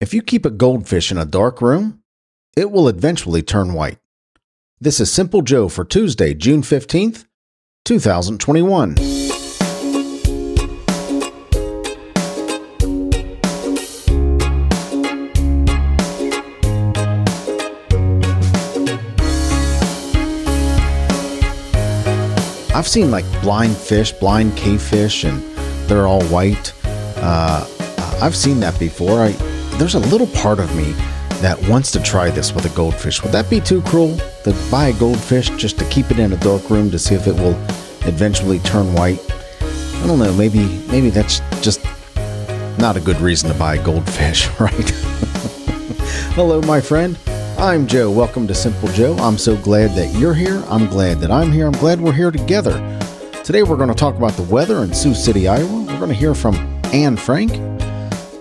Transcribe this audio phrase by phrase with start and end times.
[0.00, 2.02] If you keep a goldfish in a dark room,
[2.56, 3.98] it will eventually turn white.
[4.80, 7.26] This is Simple Joe for Tuesday, June 15th,
[7.84, 8.96] 2021.
[22.74, 25.42] I've seen like blind fish, blind cave fish, and
[25.90, 26.72] they're all white.
[27.18, 27.68] Uh,
[28.22, 29.24] I've seen that before.
[29.24, 30.92] I, there's a little part of me
[31.40, 33.22] that wants to try this with a goldfish.
[33.22, 36.36] Would that be too cruel to buy a goldfish just to keep it in a
[36.36, 37.54] dark room to see if it will
[38.06, 39.18] eventually turn white?
[39.62, 40.34] I don't know.
[40.34, 41.82] Maybe maybe that's just
[42.78, 44.90] not a good reason to buy a goldfish, right?
[46.36, 47.18] Hello, my friend.
[47.56, 48.10] I'm Joe.
[48.10, 49.16] Welcome to Simple Joe.
[49.16, 50.62] I'm so glad that you're here.
[50.68, 51.66] I'm glad that I'm here.
[51.66, 52.74] I'm glad we're here together.
[53.44, 55.84] Today we're going to talk about the weather in Sioux City, Iowa.
[55.84, 56.56] We're going to hear from
[56.92, 57.52] Anne Frank.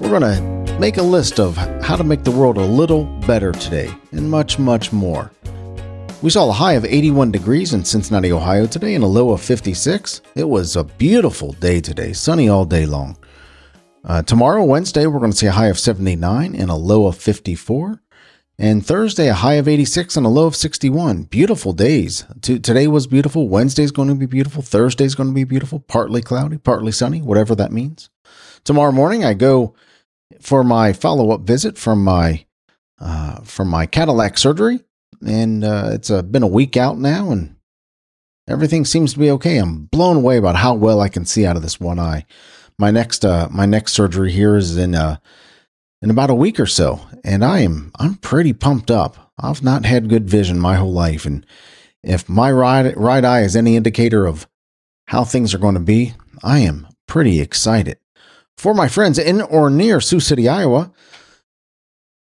[0.01, 3.51] We're going to make a list of how to make the world a little better
[3.51, 5.29] today, and much, much more.
[6.21, 9.41] We saw a high of 81 degrees in Cincinnati, Ohio today, and a low of
[9.41, 10.21] 56.
[10.35, 13.17] It was a beautiful day today, sunny all day long.
[14.05, 17.17] Uh, tomorrow, Wednesday, we're going to see a high of 79 and a low of
[17.17, 18.01] 54.
[18.57, 21.23] And Thursday, a high of 86 and a low of 61.
[21.23, 22.25] Beautiful days.
[22.41, 23.49] T- today was beautiful.
[23.49, 24.61] Wednesday's going to be beautiful.
[24.61, 25.79] Thursday's going to be beautiful.
[25.79, 28.09] Partly cloudy, partly sunny, whatever that means.
[28.63, 29.75] Tomorrow morning, I go
[30.41, 32.45] for my follow up visit from my
[32.99, 34.81] uh, from my cataract surgery,
[35.25, 37.55] and uh, it's uh, been a week out now, and
[38.47, 39.57] everything seems to be okay.
[39.57, 42.25] I'm blown away about how well I can see out of this one eye.
[42.77, 45.17] My next uh, my next surgery here is in uh,
[46.01, 49.31] in about a week or so, and I am I'm pretty pumped up.
[49.37, 51.45] I've not had good vision my whole life, and
[52.03, 54.47] if my right right eye is any indicator of
[55.07, 56.13] how things are going to be,
[56.43, 57.97] I am pretty excited.
[58.59, 60.91] For my friends in or near Sioux City, Iowa,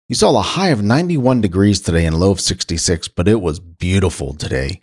[0.06, 3.40] you saw a high of 91 degrees today and a low of 66, but it
[3.40, 4.82] was beautiful today.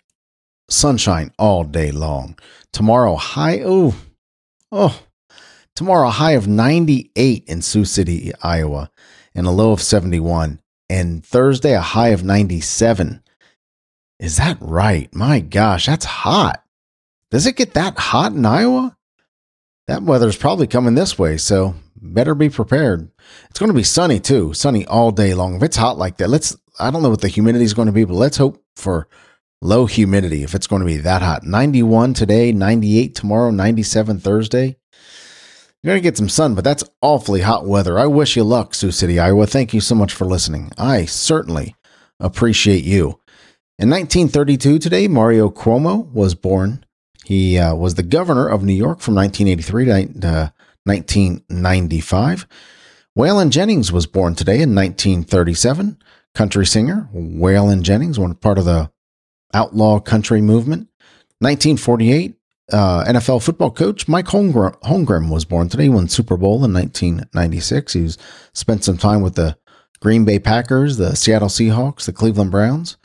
[0.68, 2.36] Sunshine all day long.
[2.72, 3.94] Tomorrow, high, oh,
[4.72, 5.00] oh,
[5.76, 8.90] tomorrow, high of 98 in Sioux City, Iowa,
[9.32, 10.58] and a low of 71.
[10.90, 13.22] And Thursday, a high of 97.
[14.18, 15.14] Is that right?
[15.14, 16.64] My gosh, that's hot.
[17.30, 18.96] Does it get that hot in Iowa?
[19.86, 23.10] That weather's probably coming this way, so better be prepared.
[23.50, 25.56] It's going to be sunny too, sunny all day long.
[25.56, 27.92] If it's hot like that, let's, I don't know what the humidity is going to
[27.92, 29.08] be, but let's hope for
[29.60, 31.44] low humidity if it's going to be that hot.
[31.44, 34.76] 91 today, 98 tomorrow, 97 Thursday.
[35.82, 37.98] You're going to get some sun, but that's awfully hot weather.
[37.98, 39.46] I wish you luck, Sioux City, Iowa.
[39.46, 40.72] Thank you so much for listening.
[40.78, 41.76] I certainly
[42.18, 43.20] appreciate you.
[43.78, 46.86] In 1932 today, Mario Cuomo was born
[47.24, 49.84] he uh, was the governor of New York from 1983
[50.20, 50.48] to uh,
[50.84, 52.46] 1995.
[53.16, 55.98] Waylon Jennings was born today in 1937.
[56.34, 58.90] Country singer Waylon Jennings, one part of the
[59.52, 60.88] outlaw country movement.
[61.38, 62.34] 1948,
[62.72, 65.84] uh, NFL football coach Mike Holmgren, Holmgren was born today.
[65.84, 67.92] He won Super Bowl in 1996.
[67.92, 68.10] He
[68.52, 69.56] spent some time with the
[70.00, 72.96] Green Bay Packers, the Seattle Seahawks, the Cleveland Browns.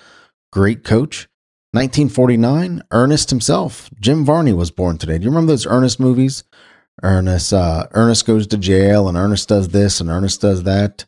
[0.51, 1.29] Great coach.
[1.71, 5.19] 1949, Ernest himself, Jim Varney, was born today.
[5.19, 6.43] Do you remember those Ernest movies?
[7.03, 11.05] Ernest, uh, Ernest goes to jail, and Ernest does this, and Ernest does that.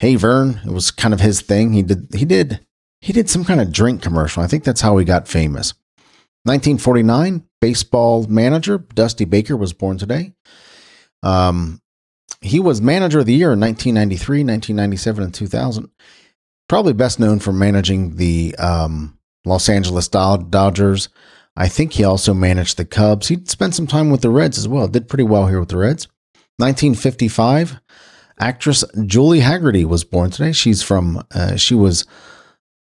[0.00, 1.72] Hey Vern, it was kind of his thing.
[1.72, 2.66] He did, he did,
[3.00, 4.42] he did some kind of drink commercial.
[4.42, 5.74] I think that's how he got famous.
[6.44, 10.32] 1949, baseball manager Dusty Baker was born today.
[11.22, 11.80] Um,
[12.40, 15.88] he was manager of the year in 1993, 1997, and 2000.
[16.68, 21.08] Probably best known for managing the um, Los Angeles Dodgers.
[21.56, 23.28] I think he also managed the Cubs.
[23.28, 24.88] He spent some time with the Reds as well.
[24.88, 26.06] Did pretty well here with the Reds.
[26.58, 27.80] 1955,
[28.38, 30.52] actress Julie Hagerty was born today.
[30.52, 32.06] She's from, uh, she was,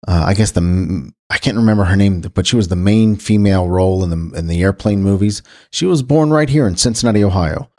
[0.08, 3.68] uh, I guess the, I can't remember her name, but she was the main female
[3.70, 5.42] role in the in the airplane movies.
[5.72, 7.70] She was born right here in Cincinnati, Ohio.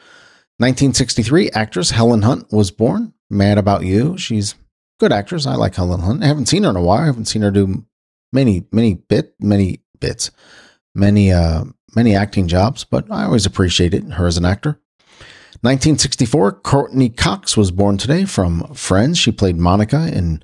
[0.58, 3.12] 1963, actress Helen Hunt was born.
[3.28, 4.16] Mad About You.
[4.16, 4.54] She's
[5.00, 5.46] good actress.
[5.46, 6.22] I like Helen Hunt.
[6.22, 7.02] I haven't seen her in a while.
[7.02, 7.84] I haven't seen her do
[8.32, 10.30] many many bit many bits,
[10.94, 11.64] many uh
[11.94, 14.80] many acting jobs, but I always appreciated her as an actor.
[15.60, 19.16] 1964, Courteney Cox was born today from Friends.
[19.16, 20.42] She played Monica in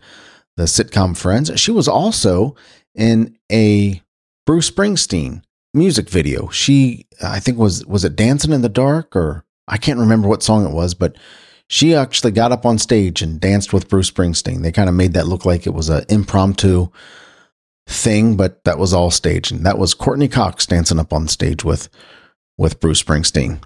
[0.57, 1.51] the sitcom Friends.
[1.59, 2.55] She was also
[2.95, 4.01] in a
[4.47, 5.43] Bruce Springsteen
[5.75, 6.49] music video.
[6.51, 10.43] She, I think, was was it Dancing in the Dark or I can't remember what
[10.43, 11.17] song it was, but
[11.69, 14.63] she actually got up on stage and danced with Bruce Springsteen.
[14.63, 16.89] They kind of made that look like it was an impromptu
[17.89, 19.51] thing, but that was all staged.
[19.51, 21.89] And that was Courteney Cox dancing up on stage with
[22.57, 23.63] with Bruce Springsteen.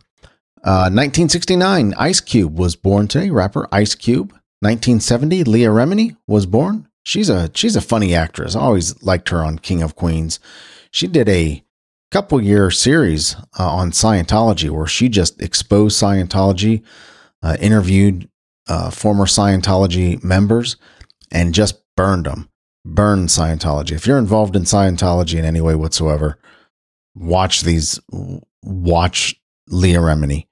[0.64, 3.30] Uh, 1969, Ice Cube was born today.
[3.30, 4.30] Rapper Ice Cube.
[4.60, 6.86] 1970, Leah Remini was born.
[7.04, 8.54] She's a she's a funny actress.
[8.54, 10.38] I always liked her on King of Queens.
[10.92, 11.64] She did a
[12.12, 16.84] couple year series uh, on Scientology where she just exposed Scientology,
[17.42, 18.28] uh, interviewed
[18.69, 20.76] uh, former Scientology members,
[21.32, 22.48] and just burned them.
[22.84, 23.93] Burned Scientology.
[23.93, 26.38] If you're involved in Scientology in any way whatsoever,
[27.14, 28.00] watch these.
[28.64, 29.34] Watch
[29.69, 30.46] Leah Remini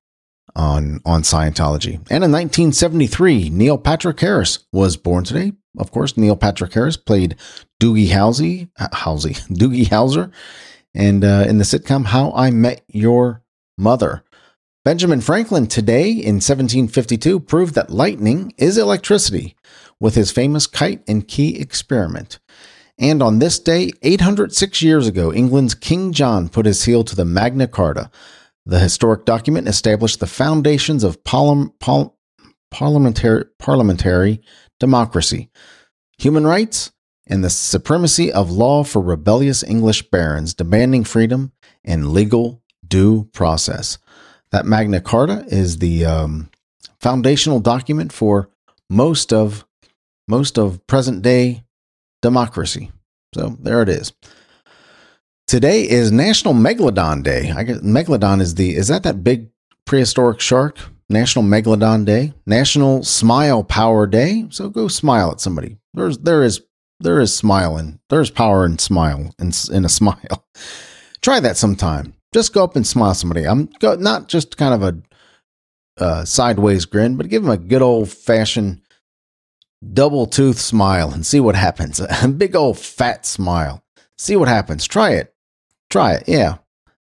[0.54, 1.94] on on Scientology.
[2.10, 5.52] And in 1973, Neil Patrick Harris was born today.
[5.78, 7.36] Of course, Neil Patrick Harris played
[7.80, 10.32] Doogie Howsey, Howsey, Doogie Howser,
[10.94, 13.42] and uh, in the sitcom How I Met Your
[13.78, 14.24] Mother.
[14.82, 19.54] Benjamin Franklin today in 1752 proved that lightning is electricity
[20.00, 22.40] with his famous kite and key experiment.
[22.98, 27.24] And on this day, 806 years ago, England's King John put his seal to the
[27.24, 28.10] Magna Carta.
[28.66, 32.12] The historic document established the foundations of parliam, par,
[32.70, 34.42] parliamentary, parliamentary
[34.78, 35.50] democracy,
[36.18, 36.92] human rights,
[37.26, 41.52] and the supremacy of law for rebellious English barons demanding freedom
[41.84, 43.98] and legal due process.
[44.50, 46.50] That Magna Carta is the um,
[46.98, 48.50] foundational document for
[48.90, 49.64] most of
[50.30, 51.64] most of present day
[52.22, 52.90] democracy.
[53.34, 54.12] So there it is.
[55.46, 57.50] Today is National Megalodon Day.
[57.50, 59.48] I guess Megalodon is the is that that big
[59.84, 60.78] prehistoric shark?
[61.08, 64.46] National Megalodon Day, National Smile Power Day.
[64.50, 65.76] So go smile at somebody.
[65.92, 66.62] There's there is
[67.00, 67.98] there is smiling.
[68.08, 70.46] There's power in smile in, in a smile.
[71.20, 72.14] Try that sometime.
[72.32, 73.44] Just go up and smile somebody.
[73.44, 77.82] I'm go, not just kind of a uh, sideways grin, but give them a good
[77.82, 78.80] old fashioned
[79.92, 82.00] double tooth smile and see what happens.
[82.22, 83.82] A big old fat smile.
[84.18, 84.86] See what happens.
[84.86, 85.34] Try it.
[85.88, 86.24] Try it.
[86.26, 86.58] Yeah.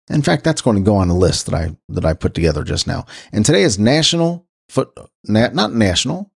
[0.08, 2.64] In fact, that's going to go on a list that I that I put together
[2.64, 3.04] just now.
[3.30, 4.90] And today is National Foot
[5.24, 6.30] not National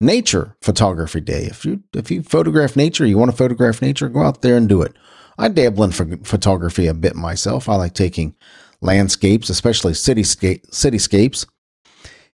[0.00, 1.44] Nature Photography Day.
[1.44, 4.68] If you if you photograph nature, you want to photograph nature, go out there and
[4.68, 4.94] do it.
[5.38, 7.68] I dabble in photography a bit myself.
[7.68, 8.34] I like taking
[8.80, 11.46] landscapes, especially cityscape cityscapes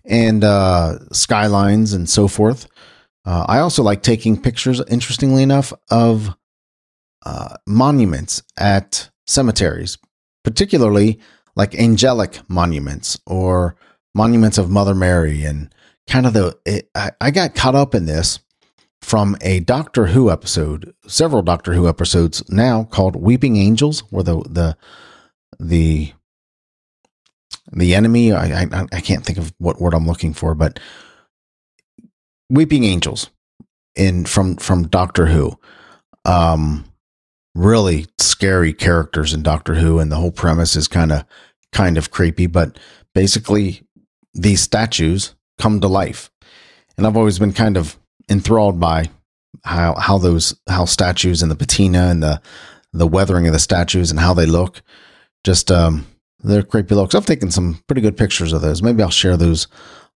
[0.04, 2.66] and uh, skylines and so forth.
[3.28, 6.34] Uh, I also like taking pictures, interestingly enough, of
[7.26, 9.98] uh, monuments at cemeteries,
[10.44, 11.20] particularly
[11.54, 13.76] like angelic monuments or
[14.14, 15.44] monuments of Mother Mary.
[15.44, 15.74] And
[16.06, 18.38] kind of the, it, I, I got caught up in this
[19.02, 24.40] from a Doctor Who episode, several Doctor Who episodes now called Weeping Angels, where the,
[24.48, 24.76] the,
[25.60, 26.14] the,
[27.72, 30.80] the enemy, I, I, I can't think of what word I'm looking for, but
[32.50, 33.30] Weeping Angels
[33.94, 35.58] in from from Doctor Who.
[36.24, 36.84] Um,
[37.54, 41.24] really scary characters in Doctor Who, and the whole premise is kind of
[41.72, 42.46] kind of creepy.
[42.46, 42.78] But
[43.14, 43.82] basically,
[44.34, 46.30] these statues come to life,
[46.96, 47.98] and I've always been kind of
[48.30, 49.06] enthralled by
[49.64, 52.40] how how those how statues and the patina and the
[52.92, 54.82] the weathering of the statues and how they look.
[55.44, 56.06] Just um,
[56.40, 57.14] they're creepy looks.
[57.14, 58.82] I've taken some pretty good pictures of those.
[58.82, 59.66] Maybe I'll share those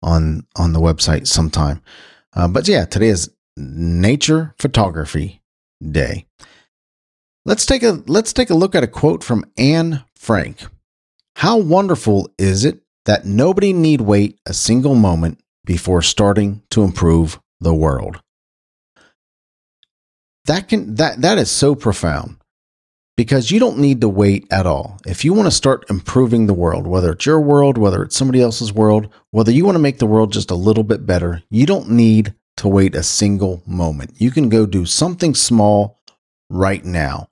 [0.03, 1.81] on on the website sometime.
[2.33, 5.41] Uh, but yeah, today is Nature Photography
[5.81, 6.25] Day.
[7.45, 10.63] Let's take a let's take a look at a quote from Anne Frank.
[11.37, 17.39] How wonderful is it that nobody need wait a single moment before starting to improve
[17.59, 18.21] the world.
[20.45, 22.37] That can that that is so profound
[23.21, 24.97] because you don't need to wait at all.
[25.05, 28.41] If you want to start improving the world, whether it's your world, whether it's somebody
[28.41, 31.67] else's world, whether you want to make the world just a little bit better, you
[31.67, 34.15] don't need to wait a single moment.
[34.17, 35.99] You can go do something small
[36.49, 37.29] right now.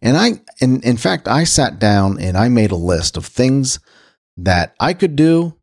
[0.00, 3.80] And I in in fact I sat down and I made a list of things
[4.36, 5.56] that I could do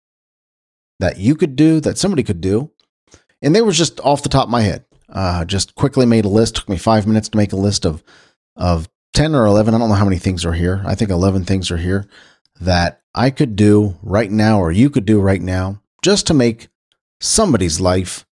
[1.00, 2.72] that you could do that somebody could do.
[3.42, 4.84] And they were just off the top of my head.
[5.08, 6.58] Uh, just quickly made a list.
[6.58, 8.04] Took me five minutes to make a list of
[8.58, 10.82] of 10 or 11, I don't know how many things are here.
[10.86, 12.08] I think 11 things are here
[12.60, 16.70] that I could do right now or you could do right now just to make
[17.20, 18.26] somebody's life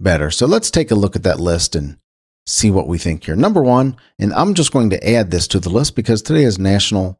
[0.00, 0.30] better.
[0.30, 1.98] So let's take a look at that list and
[2.46, 3.36] see what we think here.
[3.36, 6.58] Number one, and I'm just going to add this to the list because today is
[6.58, 7.18] National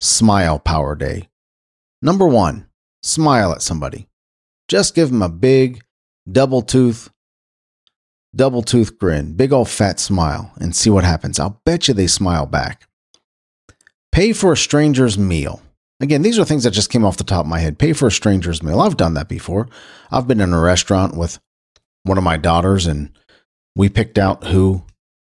[0.00, 1.28] Smile Power Day.
[2.02, 2.68] Number one,
[3.02, 4.08] smile at somebody.
[4.68, 5.82] Just give them a big
[6.30, 7.10] double tooth
[8.34, 11.38] double tooth grin, big old fat smile, and see what happens.
[11.38, 12.86] I'll bet you they smile back.
[14.12, 15.60] Pay for a stranger's meal.
[16.00, 17.78] Again, these are things that just came off the top of my head.
[17.78, 18.80] Pay for a stranger's meal.
[18.80, 19.68] I've done that before.
[20.10, 21.38] I've been in a restaurant with
[22.02, 23.10] one of my daughters and
[23.74, 24.84] we picked out who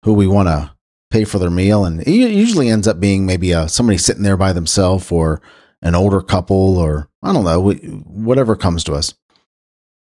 [0.02, 0.72] who we want to
[1.10, 4.36] pay for their meal and it usually ends up being maybe a, somebody sitting there
[4.36, 5.40] by themselves or
[5.82, 7.72] an older couple or I don't know,
[8.04, 9.14] whatever comes to us.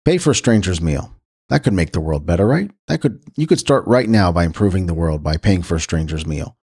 [0.06, 1.14] Pay for a stranger's meal.
[1.50, 2.72] That could make the world better, right?
[2.88, 5.80] That could you could start right now by improving the world by paying for a
[5.80, 6.56] stranger's meal.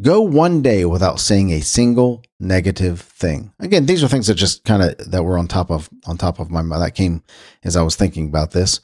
[0.00, 3.52] Go one day without saying a single negative thing.
[3.58, 6.38] Again, these are things that just kind of that were on top of on top
[6.38, 7.22] of my mind that came
[7.64, 8.80] as I was thinking about this.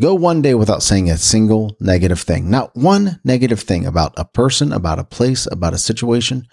[0.00, 2.48] Go one day without saying a single negative thing.
[2.48, 6.46] Not one negative thing about a person, about a place, about a situation.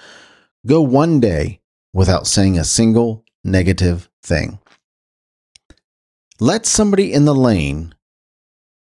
[0.66, 1.62] Go one day
[1.94, 4.60] without saying a single negative thing.
[6.40, 7.94] Let somebody in the lane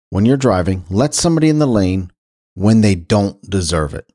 [0.09, 2.11] when you're driving, let somebody in the lane
[2.53, 4.11] when they don't deserve it.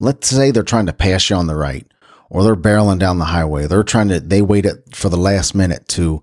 [0.00, 1.86] Let's say they're trying to pass you on the right
[2.30, 3.66] or they're barreling down the highway.
[3.66, 6.22] They're trying to, they wait for the last minute to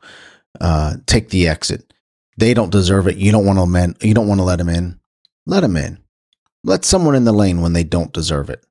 [0.62, 1.94] uh, take the exit.
[2.38, 3.18] They don't deserve it.
[3.18, 5.00] You don't want to you don't want to let them in.
[5.46, 6.00] Let them in.
[6.64, 8.66] Let someone in the lane when they don't deserve it.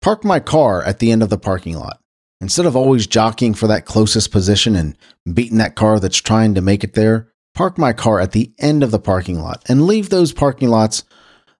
[0.00, 2.00] Park my car at the end of the parking lot.
[2.40, 4.96] Instead of always jockeying for that closest position and
[5.32, 8.84] beating that car that's trying to make it there, park my car at the end
[8.84, 11.02] of the parking lot and leave those parking lots,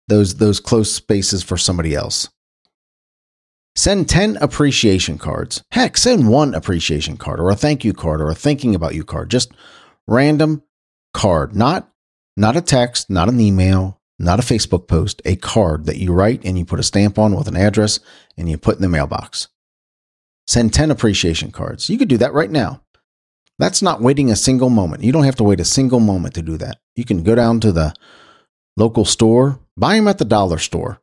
[0.07, 2.29] those those close spaces for somebody else.
[3.75, 5.65] Send 10 appreciation cards.
[5.73, 9.03] Heck, send one appreciation card or a thank you card or a thinking about you
[9.03, 9.29] card.
[9.29, 9.51] Just
[10.07, 10.63] random
[11.15, 11.91] card, not
[12.37, 16.45] not a text, not an email, not a Facebook post, a card that you write
[16.45, 17.99] and you put a stamp on with an address
[18.37, 19.49] and you put in the mailbox.
[20.47, 21.91] Send 10 appreciation cards.
[21.91, 22.83] You could do that right now.
[23.59, 25.03] That's not waiting a single moment.
[25.03, 26.79] You don't have to wait a single moment to do that.
[26.95, 27.95] You can go down to the
[28.77, 31.01] local store, buy them at the dollar store,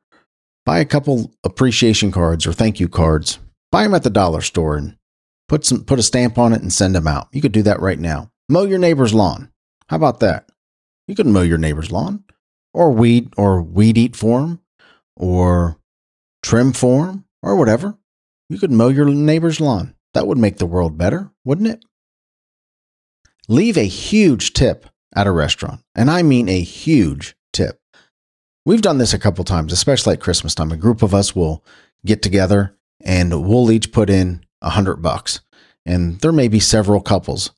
[0.66, 3.40] buy a couple appreciation cards or thank you cards,
[3.72, 4.98] buy them at the dollar store and
[5.48, 7.28] put some put a stamp on it and send them out.
[7.32, 8.32] You could do that right now.
[8.48, 9.52] Mow your neighbor's lawn.
[9.90, 10.50] How about that?
[11.08, 12.24] You could mow your neighbor's lawn
[12.74, 14.60] or weed or weed eat for him
[15.16, 15.78] or
[16.42, 17.98] trim for him or whatever.
[18.50, 19.96] You could mow your neighbor's lawn.
[20.14, 21.84] That would make the world better, wouldn't it?
[23.48, 25.82] Leave a huge tip at a restaurant.
[25.96, 27.80] And I mean a huge tip.
[28.66, 30.72] We've done this a couple times, especially at Christmas time.
[30.72, 31.64] A group of us will
[32.06, 35.42] get together and we'll each put in a hundred bucks.
[35.86, 37.52] And there may be several couples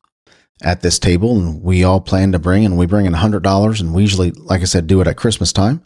[0.62, 3.44] at this table and we all plan to bring and we bring in a hundred
[3.44, 5.82] dollars and we usually, like I said, do it at Christmas time.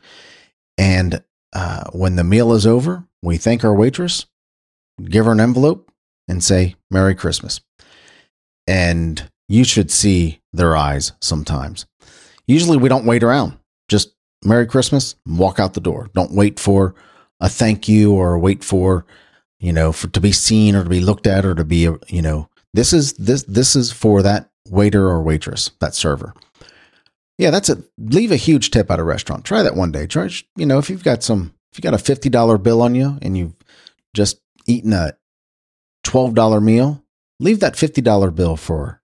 [0.78, 4.26] And uh, when the meal is over, we thank our waitress
[5.10, 5.92] give her an envelope
[6.28, 7.62] and say, Merry Christmas.
[8.68, 11.86] And you should see their eyes sometimes.
[12.48, 13.58] Usually we don't wait around.
[13.90, 14.14] Just
[14.46, 16.10] Merry Christmas, walk out the door.
[16.14, 16.96] Don't wait for
[17.42, 19.06] a thank you or wait for,
[19.60, 22.22] you know, for to be seen or to be looked at or to be, you
[22.22, 26.34] know, this is this this is for that waiter or waitress, that server.
[27.38, 27.80] Yeah, that's it.
[27.98, 29.44] Leave a huge tip at a restaurant.
[29.44, 30.08] Try that one day.
[30.08, 32.96] Try, you know, if you've got some, if you got a fifty dollar bill on
[32.96, 33.56] you and you've
[34.14, 35.14] just eaten a
[36.06, 37.04] $12 meal,
[37.40, 39.01] leave that $50 bill for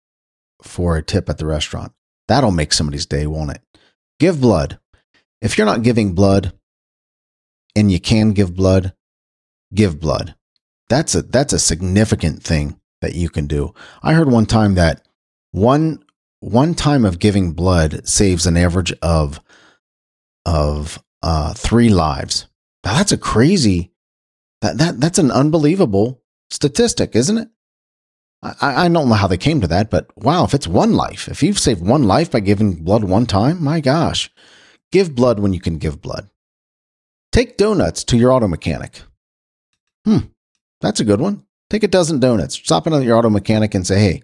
[0.62, 1.94] for a tip at the restaurant.
[2.28, 3.62] That'll make somebody's day, won't it?
[4.20, 4.80] Give blood.
[5.42, 6.54] If you're not giving blood
[7.76, 8.94] and you can give blood,
[9.74, 10.36] give blood.
[10.90, 13.74] That's a that's a significant thing that you can do.
[14.02, 15.06] I heard one time that
[15.52, 16.04] one
[16.40, 19.40] one time of giving blood saves an average of
[20.46, 22.48] of uh, three lives.
[22.86, 23.92] Now that's a crazy
[24.62, 27.50] that, that that's an unbelievable statistic, isn't it?
[28.42, 31.28] I, I don't know how they came to that, but wow, if it's one life,
[31.28, 34.32] if you've saved one life by giving blood one time, my gosh,
[34.92, 36.30] give blood when you can give blood.
[37.32, 39.02] Take donuts to your auto mechanic.
[40.06, 40.28] Hmm,
[40.82, 41.44] that's a good one.
[41.70, 42.56] Take a dozen donuts.
[42.56, 44.22] Stop in at your auto mechanic and say, hey,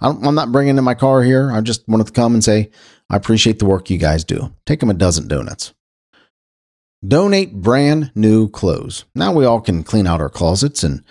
[0.00, 1.50] I'm not bringing in my car here.
[1.50, 2.70] I just wanted to come and say,
[3.10, 4.52] I appreciate the work you guys do.
[4.64, 5.74] Take them a dozen donuts.
[7.06, 9.04] Donate brand new clothes.
[9.14, 11.04] Now we all can clean out our closets and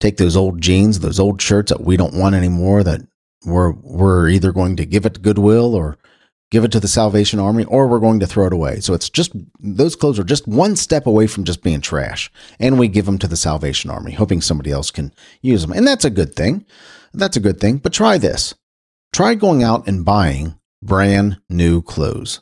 [0.00, 3.00] take those old jeans, those old shirts that we don't want anymore that
[3.44, 5.98] we're we're either going to give it to Goodwill or
[6.50, 8.80] give it to the Salvation Army or we're going to throw it away.
[8.80, 12.30] So it's just those clothes are just one step away from just being trash.
[12.60, 15.72] And we give them to the Salvation Army, hoping somebody else can use them.
[15.72, 16.64] And that's a good thing.
[17.12, 17.78] That's a good thing.
[17.78, 18.54] But try this.
[19.12, 22.40] Try going out and buying brand new clothes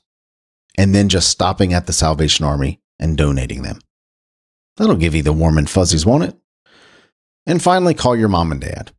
[0.77, 3.79] and then just stopping at the Salvation Army and donating them.
[4.77, 6.37] That'll give you the warm and fuzzies, won't it?
[7.47, 8.93] And finally, call your mom and dad.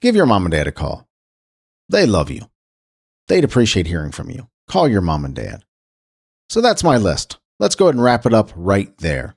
[0.00, 1.08] Give your mom and dad a call.
[1.88, 2.50] They love you.
[3.28, 4.48] They'd appreciate hearing from you.
[4.68, 5.64] Call your mom and dad.
[6.48, 7.38] So that's my list.
[7.58, 9.36] Let's go ahead and wrap it up right there.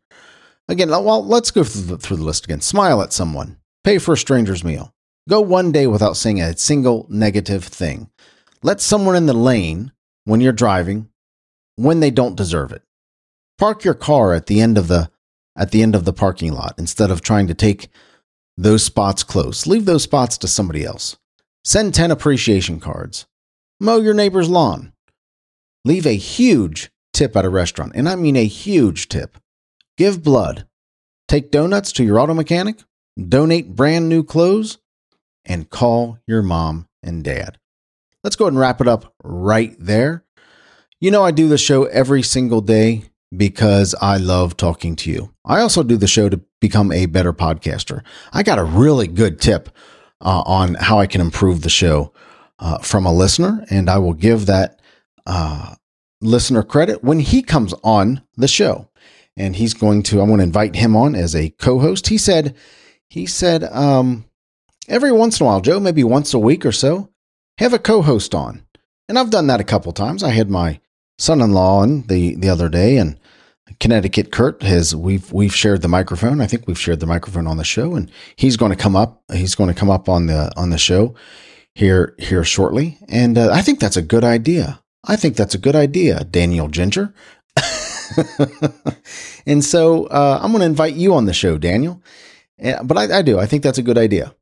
[0.67, 2.61] Again, well, let's go through the, through the list again.
[2.61, 3.57] Smile at someone.
[3.83, 4.93] Pay for a stranger's meal.
[5.29, 8.09] Go one day without saying a single negative thing.
[8.63, 9.91] Let someone in the lane
[10.23, 11.09] when you're driving
[11.75, 12.83] when they don't deserve it.
[13.57, 15.09] Park your car at the end of the
[15.55, 17.89] at the end of the parking lot instead of trying to take
[18.57, 19.67] those spots close.
[19.67, 21.17] Leave those spots to somebody else.
[21.63, 23.25] Send 10 appreciation cards.
[23.79, 24.93] mow your neighbor's lawn,
[25.83, 29.37] leave a huge tip at a restaurant, and I mean a huge tip.
[29.97, 30.67] Give blood,
[31.27, 32.83] take donuts to your auto mechanic,
[33.17, 34.77] donate brand new clothes,
[35.45, 37.57] and call your mom and dad.
[38.23, 40.23] Let's go ahead and wrap it up right there.
[40.99, 43.03] You know, I do the show every single day
[43.37, 45.33] because I love talking to you.
[45.45, 48.01] I also do the show to become a better podcaster.
[48.33, 49.69] I got a really good tip
[50.21, 52.13] uh, on how I can improve the show
[52.59, 54.81] uh, from a listener, and I will give that
[55.25, 55.75] uh,
[56.21, 58.89] listener credit when he comes on the show.
[59.37, 62.07] And he's going to, I want to invite him on as a co host.
[62.07, 62.55] He said,
[63.09, 64.25] he said, um,
[64.87, 67.09] every once in a while, Joe, maybe once a week or so,
[67.57, 68.65] have a co host on.
[69.09, 70.23] And I've done that a couple times.
[70.23, 70.79] I had my
[71.17, 73.19] son in law on the, the other day, and
[73.79, 76.39] Connecticut Kurt has we've we've shared the microphone.
[76.39, 79.23] I think we've shared the microphone on the show, and he's going to come up.
[79.33, 81.15] He's going to come up on the on the show
[81.73, 82.97] here here shortly.
[83.07, 84.81] And uh, I think that's a good idea.
[85.03, 87.13] I think that's a good idea, Daniel Ginger.
[89.45, 92.01] and so uh, I'm going to invite you on the show, Daniel.
[92.83, 93.39] But I, I do.
[93.39, 94.33] I think that's a good idea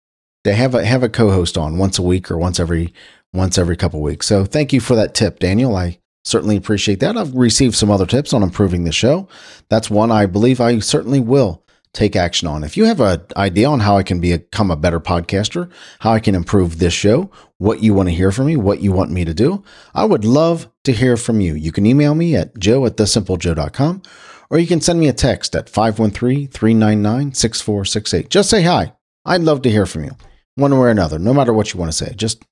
[0.44, 2.94] to have a have a co-host on once a week or once every
[3.34, 4.28] once every couple weeks.
[4.28, 5.76] So thank you for that tip, Daniel.
[5.76, 7.18] I Certainly appreciate that.
[7.18, 9.28] I've received some other tips on improving the show.
[9.70, 11.64] That's one I believe I certainly will
[11.94, 12.64] take action on.
[12.64, 16.20] If you have an idea on how I can become a better podcaster, how I
[16.20, 19.26] can improve this show, what you want to hear from me, what you want me
[19.26, 19.64] to do,
[19.94, 21.54] I would love to hear from you.
[21.54, 24.02] You can email me at joe at thesimplejoe.com
[24.50, 28.30] or you can send me a text at 513-399-6468.
[28.30, 28.94] Just say hi.
[29.26, 30.12] I'd love to hear from you
[30.56, 32.14] one way or another, no matter what you want to say.
[32.16, 32.44] Just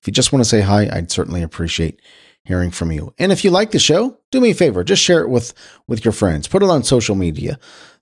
[0.00, 2.00] if you just want to say hi, I'd certainly appreciate
[2.44, 3.14] hearing from you.
[3.18, 5.54] And if you like the show, do me a favor, just share it with
[5.88, 6.48] with your friends.
[6.48, 7.58] Put it on social media,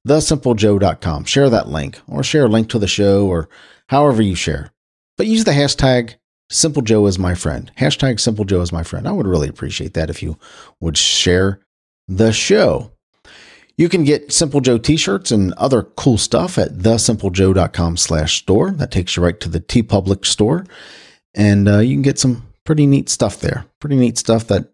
[0.06, 1.24] thesimplejoe.com.
[1.24, 3.48] Share that link or share a link to the show or
[3.88, 4.72] however you share.
[5.16, 6.14] But use the hashtag
[6.50, 7.72] Simple Joe is my friend.
[7.78, 9.08] Hashtag Simple Joe is my friend.
[9.08, 10.38] I would really appreciate that if you
[10.80, 11.60] would share
[12.08, 12.92] the show.
[13.78, 18.70] You can get Simple Joe t-shirts and other cool stuff at thesimplejoe.com slash store.
[18.70, 20.66] That takes you right to the TeePublic store.
[21.34, 23.66] And uh, you can get some pretty neat stuff there.
[23.80, 24.72] Pretty neat stuff that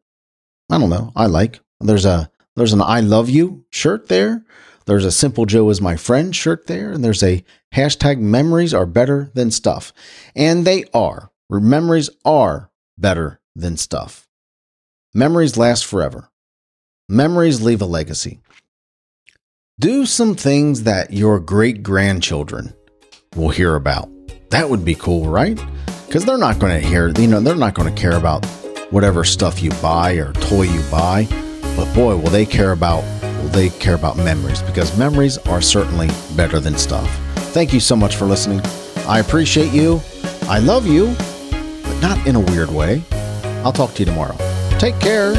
[0.71, 1.13] I don't know.
[1.17, 1.61] I like.
[1.81, 4.45] There's a there's an I love you shirt there.
[4.87, 8.87] There's a simple Joe is my friend shirt there, and there's a hashtag memories are
[8.87, 9.93] better than stuff,
[10.35, 11.31] and they are.
[11.51, 14.27] Memories are better than stuff.
[15.15, 16.31] Memories last forever.
[17.09, 18.41] Memories leave a legacy.
[19.79, 22.75] Do some things that your great grandchildren
[23.37, 24.11] will hear about.
[24.51, 25.59] That would be cool, right?
[26.09, 28.45] Because they're not going to hear, you know, they're not going to care about
[28.91, 31.29] whatever stuff you buy or toy you buy.
[31.77, 33.05] But boy, will they care about
[33.43, 37.09] will they care about memories because memories are certainly better than stuff.
[37.53, 38.63] Thank you so much for listening.
[39.07, 40.01] I appreciate you.
[40.45, 41.15] I love you,
[41.83, 43.03] but not in a weird way.
[43.63, 44.37] I'll talk to you tomorrow.
[44.79, 45.35] Take care.